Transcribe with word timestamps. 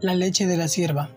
La 0.00 0.14
leche 0.14 0.46
de 0.46 0.56
la 0.56 0.68
sierva. 0.68 1.10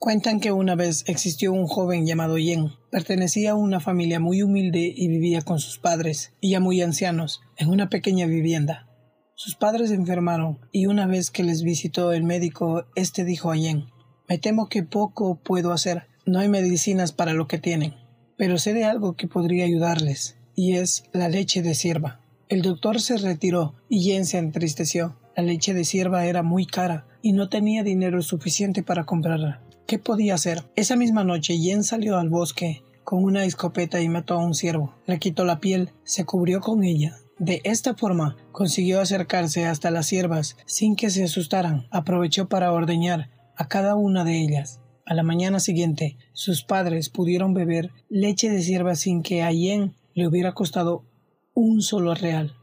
Cuentan 0.00 0.40
que 0.40 0.50
una 0.50 0.74
vez 0.74 1.04
existió 1.06 1.52
un 1.52 1.68
joven 1.68 2.04
llamado 2.04 2.36
Yen. 2.36 2.72
Pertenecía 2.90 3.52
a 3.52 3.54
una 3.54 3.78
familia 3.78 4.18
muy 4.18 4.42
humilde 4.42 4.92
y 4.96 5.06
vivía 5.06 5.42
con 5.42 5.60
sus 5.60 5.78
padres, 5.78 6.32
y 6.40 6.50
ya 6.50 6.58
muy 6.58 6.82
ancianos, 6.82 7.42
en 7.56 7.68
una 7.68 7.88
pequeña 7.88 8.26
vivienda. 8.26 8.88
Sus 9.36 9.54
padres 9.54 9.92
enfermaron, 9.92 10.58
y 10.72 10.86
una 10.86 11.06
vez 11.06 11.30
que 11.30 11.44
les 11.44 11.62
visitó 11.62 12.12
el 12.12 12.24
médico, 12.24 12.86
éste 12.96 13.24
dijo 13.24 13.52
a 13.52 13.56
Yen 13.56 13.84
Me 14.28 14.38
temo 14.38 14.68
que 14.68 14.82
poco 14.82 15.36
puedo 15.40 15.70
hacer. 15.70 16.08
No 16.26 16.40
hay 16.40 16.48
medicinas 16.48 17.12
para 17.12 17.34
lo 17.34 17.46
que 17.46 17.58
tienen. 17.58 17.94
Pero 18.36 18.58
sé 18.58 18.74
de 18.74 18.82
algo 18.82 19.14
que 19.14 19.28
podría 19.28 19.64
ayudarles, 19.64 20.38
y 20.56 20.74
es 20.74 21.04
la 21.12 21.28
leche 21.28 21.62
de 21.62 21.76
sierva. 21.76 22.20
El 22.48 22.62
doctor 22.62 23.00
se 23.00 23.16
retiró 23.16 23.76
y 23.88 24.02
Yen 24.02 24.26
se 24.26 24.38
entristeció. 24.38 25.20
La 25.40 25.46
leche 25.46 25.72
de 25.72 25.86
sierva 25.86 26.26
era 26.26 26.42
muy 26.42 26.66
cara 26.66 27.06
y 27.22 27.32
no 27.32 27.48
tenía 27.48 27.82
dinero 27.82 28.20
suficiente 28.20 28.82
para 28.82 29.06
comprarla. 29.06 29.62
¿Qué 29.86 29.98
podía 29.98 30.34
hacer? 30.34 30.64
Esa 30.76 30.96
misma 30.96 31.24
noche 31.24 31.58
Yen 31.58 31.82
salió 31.82 32.18
al 32.18 32.28
bosque 32.28 32.82
con 33.04 33.24
una 33.24 33.46
escopeta 33.46 34.02
y 34.02 34.10
mató 34.10 34.34
a 34.34 34.44
un 34.44 34.52
ciervo. 34.52 34.94
Le 35.06 35.18
quitó 35.18 35.46
la 35.46 35.58
piel, 35.58 35.92
se 36.04 36.26
cubrió 36.26 36.60
con 36.60 36.84
ella. 36.84 37.16
De 37.38 37.62
esta 37.64 37.94
forma 37.94 38.36
consiguió 38.52 39.00
acercarse 39.00 39.64
hasta 39.64 39.90
las 39.90 40.04
siervas 40.04 40.58
sin 40.66 40.94
que 40.94 41.08
se 41.08 41.24
asustaran. 41.24 41.86
Aprovechó 41.90 42.50
para 42.50 42.70
ordeñar 42.70 43.30
a 43.56 43.66
cada 43.66 43.94
una 43.94 44.24
de 44.24 44.42
ellas. 44.42 44.80
A 45.06 45.14
la 45.14 45.22
mañana 45.22 45.58
siguiente, 45.58 46.18
sus 46.34 46.64
padres 46.64 47.08
pudieron 47.08 47.54
beber 47.54 47.92
leche 48.10 48.50
de 48.50 48.60
sierva 48.60 48.94
sin 48.94 49.22
que 49.22 49.42
a 49.42 49.50
Yen 49.52 49.94
le 50.12 50.28
hubiera 50.28 50.52
costado 50.52 51.06
un 51.54 51.80
solo 51.80 52.14
real. 52.14 52.56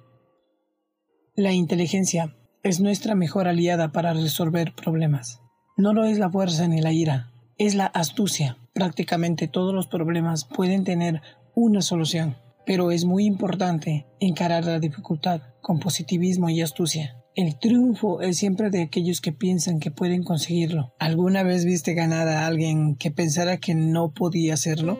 La 1.34 1.54
inteligencia 1.54 2.36
es 2.64 2.80
nuestra 2.80 3.16
mejor 3.16 3.48
aliada 3.48 3.92
para 3.92 4.14
resolver 4.14 4.74
problemas. 4.74 5.42
No 5.78 5.94
lo 5.94 6.06
es 6.06 6.18
la 6.18 6.30
fuerza 6.30 6.68
ni 6.68 6.82
la 6.82 6.92
ira, 6.92 7.32
es 7.58 7.76
la 7.76 7.86
astucia. 7.86 8.58
Prácticamente 8.74 9.48
todos 9.48 9.74
los 9.74 9.88
problemas 9.88 10.46
pueden 10.46 10.84
tener 10.84 11.22
una 11.56 11.82
solución, 11.82 12.36
pero 12.66 12.92
es 12.92 13.06
muy 13.06 13.26
importante 13.26 14.06
encarar 14.20 14.66
la 14.66 14.80
dificultad 14.80 15.42
con 15.62 15.80
positivismo 15.80 16.50
y 16.50 16.62
astucia. 16.62 17.18
El 17.36 17.60
triunfo 17.60 18.22
es 18.22 18.38
siempre 18.38 18.72
de 18.72 18.82
aquellos 18.82 19.22
que 19.22 19.32
piensan 19.32 19.80
que 19.80 19.92
pueden 19.92 20.24
conseguirlo. 20.24 20.94
¿Alguna 20.98 21.44
vez 21.44 21.66
viste 21.66 21.94
ganar 21.94 22.28
a 22.28 22.48
alguien 22.48 22.96
que 22.96 23.12
pensara 23.12 23.58
que 23.58 23.76
no 23.76 24.12
podía 24.12 24.56
hacerlo? 24.56 24.98